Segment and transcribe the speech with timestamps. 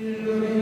[0.00, 0.57] Amen.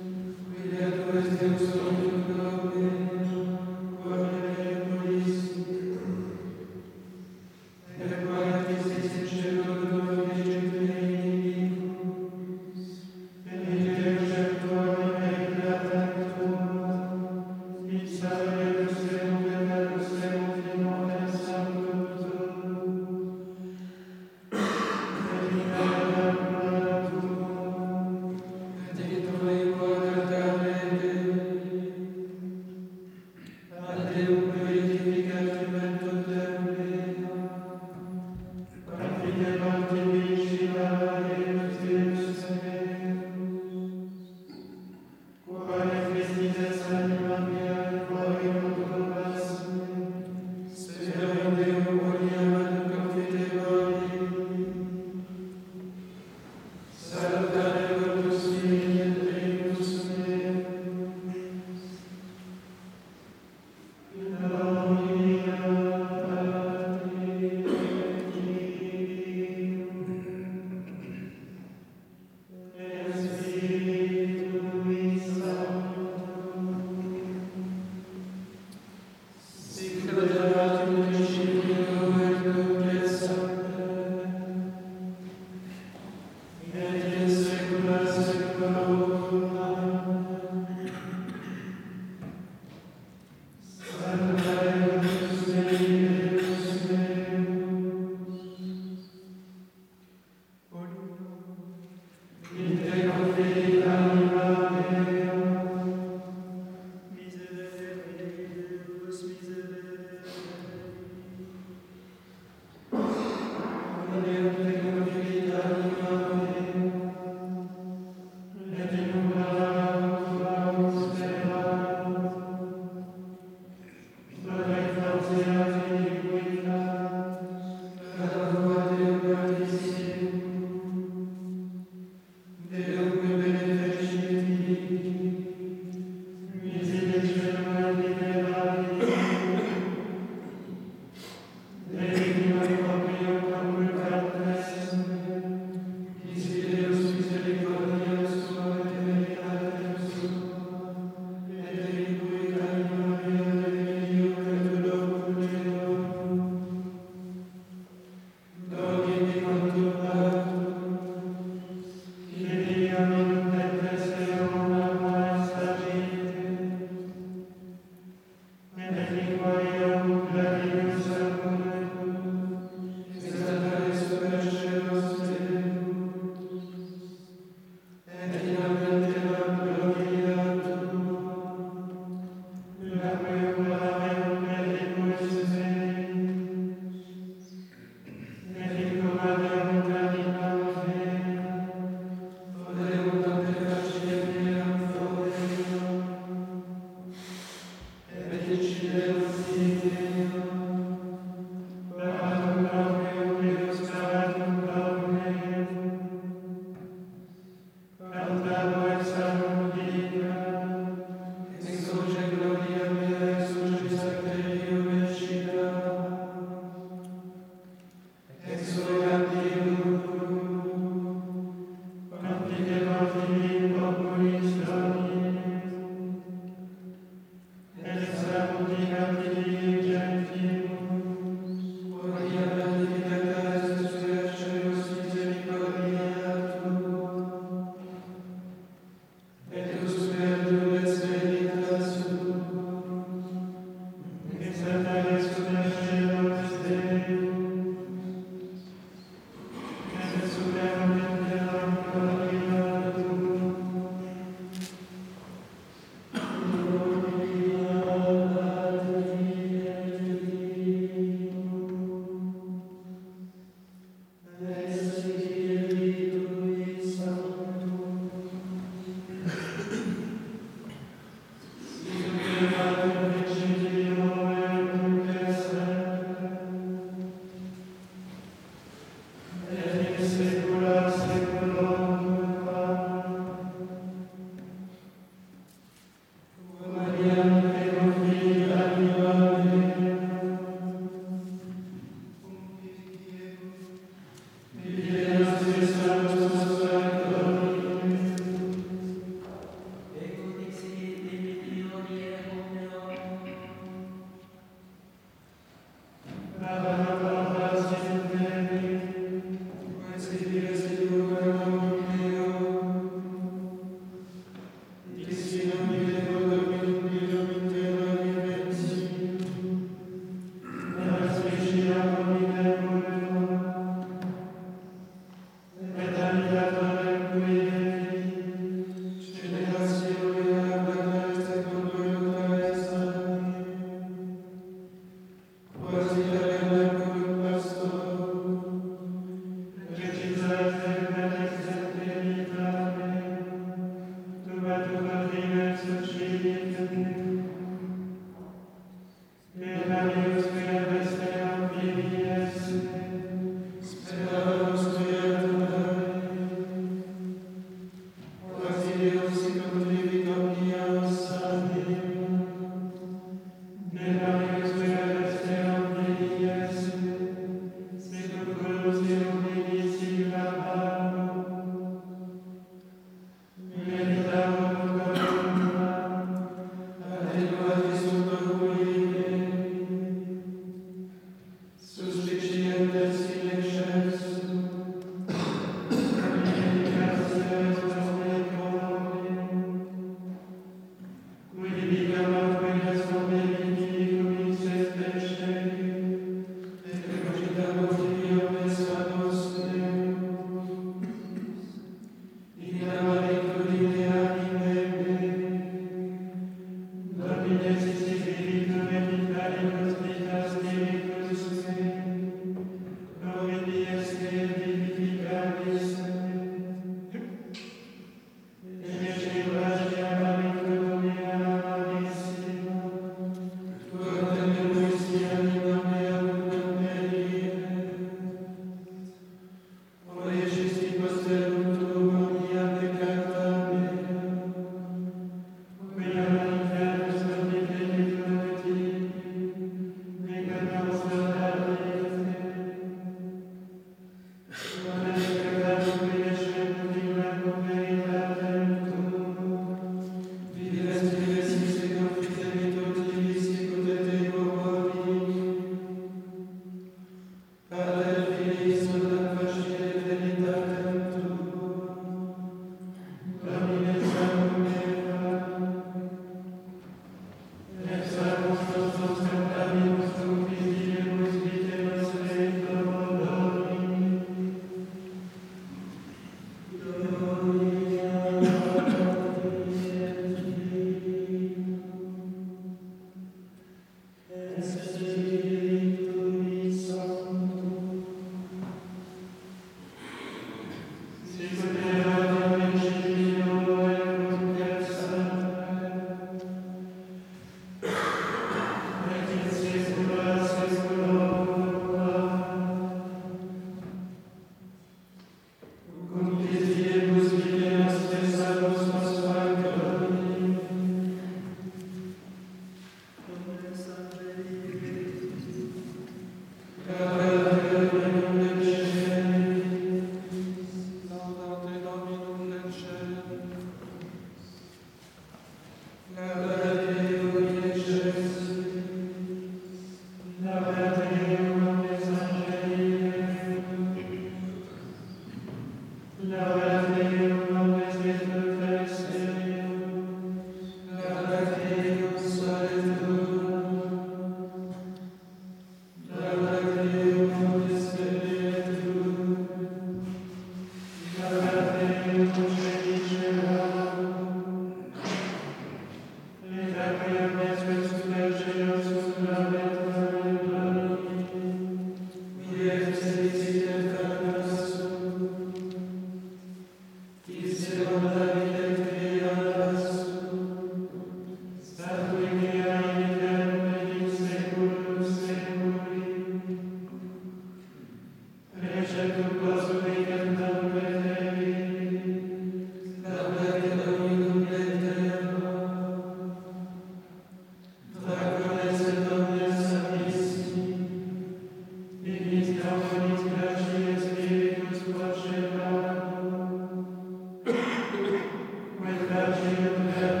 [598.63, 600.00] Amen.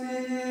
[0.00, 0.49] Spirit.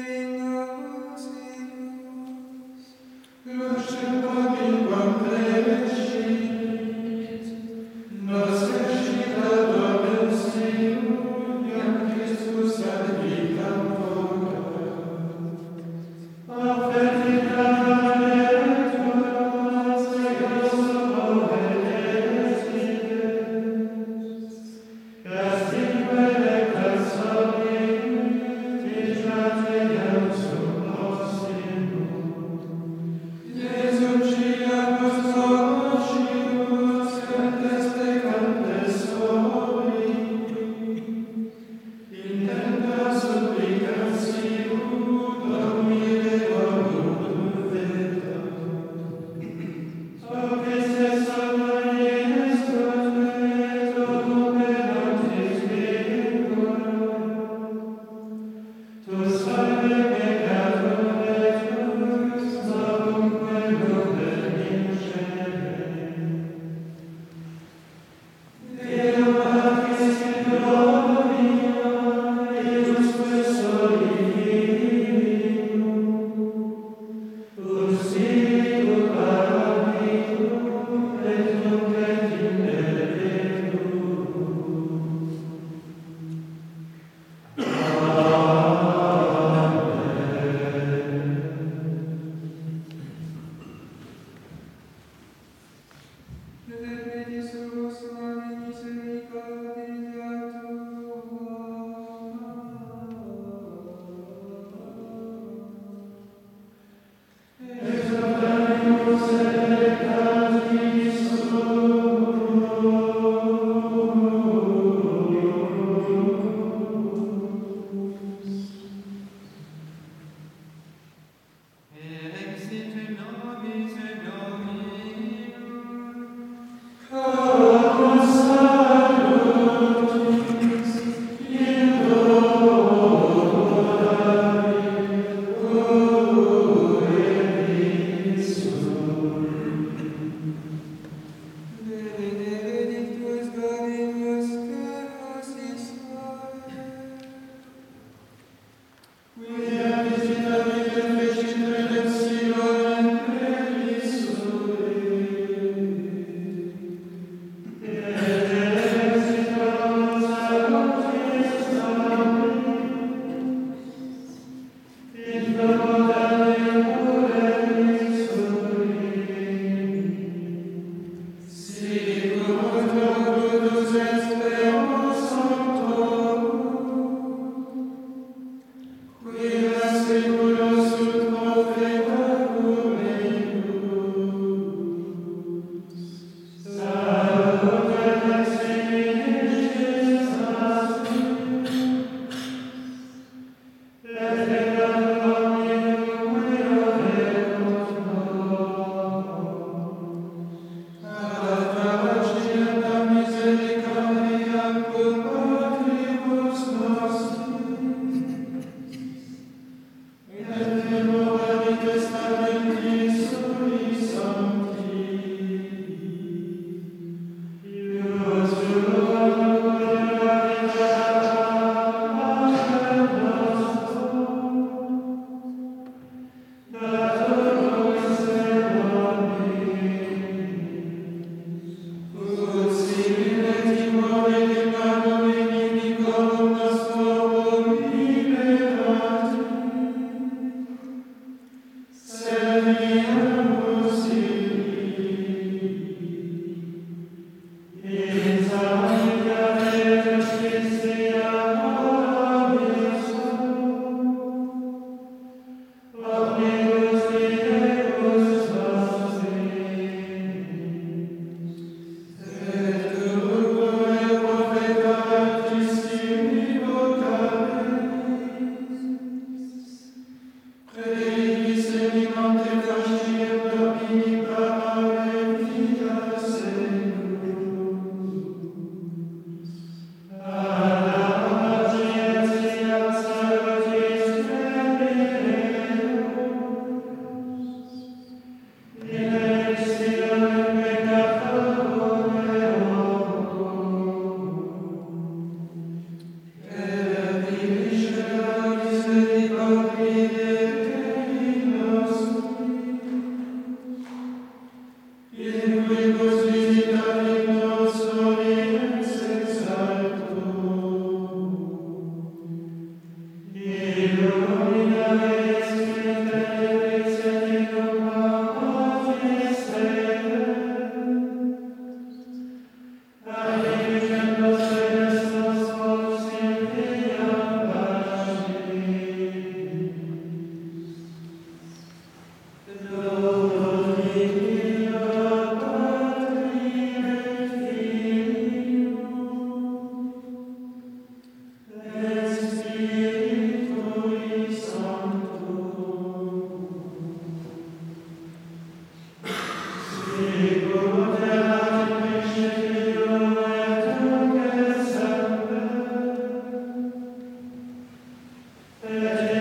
[358.79, 359.18] Amen.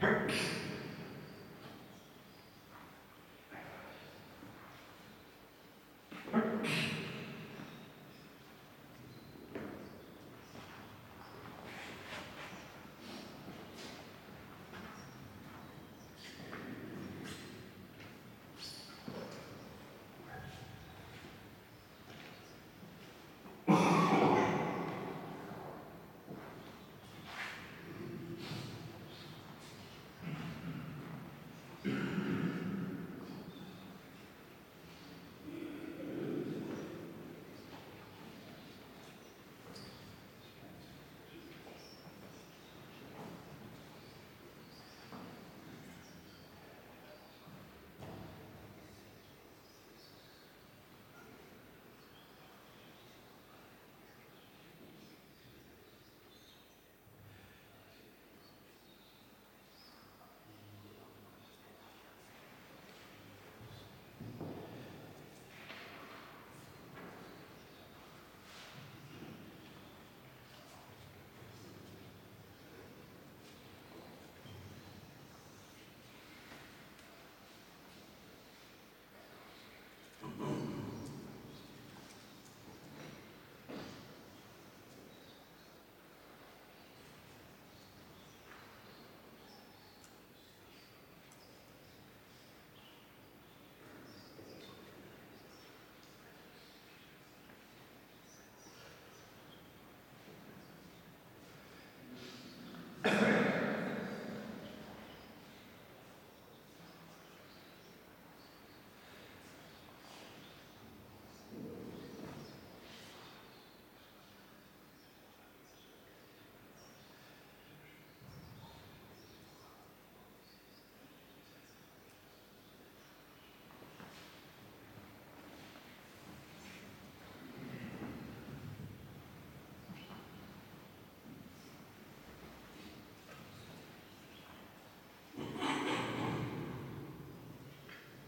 [0.00, 0.57] Herk.